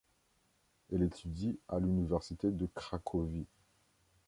[0.91, 3.45] Elle étudie à l'Université de Cracovie.